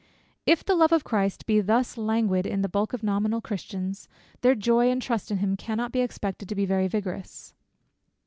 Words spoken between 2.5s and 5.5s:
the bulk of nominal Christians, their joy and trust in